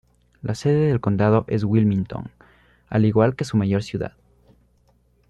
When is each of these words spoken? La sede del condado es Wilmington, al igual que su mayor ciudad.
La 0.41 0.55
sede 0.55 0.87
del 0.87 0.99
condado 0.99 1.45
es 1.47 1.63
Wilmington, 1.63 2.31
al 2.89 3.05
igual 3.05 3.35
que 3.35 3.45
su 3.45 3.55
mayor 3.55 3.83
ciudad. 3.83 4.13